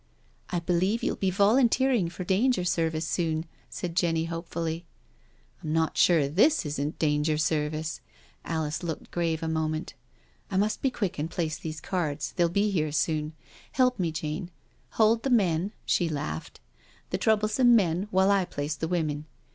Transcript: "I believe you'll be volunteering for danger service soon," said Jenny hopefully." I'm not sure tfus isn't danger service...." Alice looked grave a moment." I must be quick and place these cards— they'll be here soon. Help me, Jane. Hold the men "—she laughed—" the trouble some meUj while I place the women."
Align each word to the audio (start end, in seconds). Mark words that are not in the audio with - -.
"I 0.49 0.57
believe 0.59 1.03
you'll 1.03 1.15
be 1.15 1.29
volunteering 1.29 2.09
for 2.09 2.23
danger 2.23 2.63
service 2.65 3.07
soon," 3.07 3.45
said 3.69 3.95
Jenny 3.95 4.25
hopefully." 4.25 4.83
I'm 5.63 5.71
not 5.73 5.95
sure 5.95 6.27
tfus 6.27 6.65
isn't 6.65 6.97
danger 6.97 7.37
service...." 7.37 8.01
Alice 8.43 8.81
looked 8.81 9.11
grave 9.11 9.43
a 9.43 9.47
moment." 9.47 9.93
I 10.49 10.57
must 10.57 10.81
be 10.81 10.89
quick 10.89 11.19
and 11.19 11.29
place 11.29 11.59
these 11.59 11.79
cards— 11.79 12.31
they'll 12.35 12.49
be 12.49 12.71
here 12.71 12.91
soon. 12.91 13.33
Help 13.73 13.99
me, 13.99 14.11
Jane. 14.11 14.49
Hold 14.93 15.21
the 15.21 15.29
men 15.29 15.71
"—she 15.85 16.09
laughed—" 16.09 16.59
the 17.11 17.19
trouble 17.19 17.47
some 17.47 17.77
meUj 17.77 18.07
while 18.09 18.31
I 18.31 18.45
place 18.45 18.73
the 18.73 18.87
women." 18.87 19.27